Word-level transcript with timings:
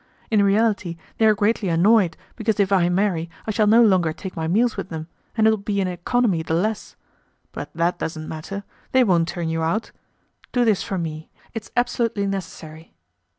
In 0.31 0.41
reality 0.41 0.97
they 1.19 1.27
are 1.27 1.35
greatly 1.35 1.69
annoyed, 1.69 2.17
because 2.35 2.59
if 2.59 2.71
I 2.71 2.89
marry, 2.89 3.29
I 3.45 3.51
shall 3.51 3.67
no 3.67 3.83
longer 3.83 4.11
take 4.11 4.35
my 4.35 4.47
meals 4.47 4.75
with 4.75 4.89
them, 4.89 5.07
and 5.37 5.45
it'll 5.45 5.57
be 5.57 5.79
an 5.79 5.87
economy 5.87 6.41
the 6.41 6.55
less. 6.55 6.95
But 7.51 7.69
that 7.75 7.99
doesn't 7.99 8.27
matter, 8.27 8.63
they 8.93 9.03
won't 9.03 9.27
turn 9.27 9.47
you 9.49 9.61
out. 9.61 9.91
Do 10.53 10.65
this 10.65 10.81
for 10.81 10.97
me, 10.97 11.29
it's 11.53 11.69
absolutely 11.77 12.25
necessary." 12.25 12.95